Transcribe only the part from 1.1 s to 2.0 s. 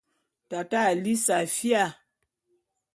safía.